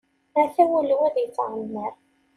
Ata 0.41 0.63
wul-iw 0.69 1.01
ad 1.07 1.15
yettɛemmiṛ. 1.19 1.93